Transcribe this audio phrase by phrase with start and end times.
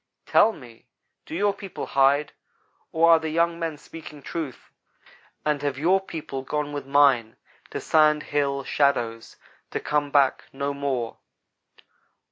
[0.25, 0.87] Tell me,
[1.27, 2.31] do your people hide.
[2.91, 4.71] or are the young men speaking truth,
[5.45, 7.35] and have your people gone with mine
[7.69, 9.35] to Sand Hill shadows
[9.69, 11.17] to come back no more?"